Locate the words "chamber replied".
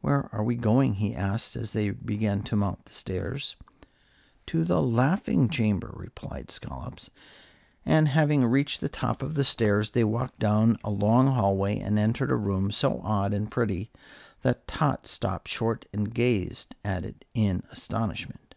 5.50-6.50